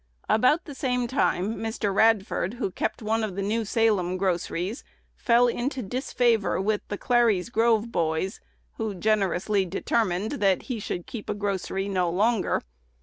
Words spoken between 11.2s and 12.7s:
a grocery no longer.